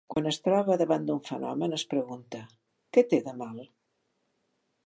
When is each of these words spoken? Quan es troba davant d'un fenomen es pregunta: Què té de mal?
Quan 0.11 0.27
es 0.29 0.37
troba 0.45 0.77
davant 0.81 1.05
d'un 1.09 1.19
fenomen 1.27 1.77
es 1.77 1.85
pregunta: 1.93 2.41
Què 2.99 3.07
té 3.13 3.21
de 3.29 3.35
mal? 3.45 3.61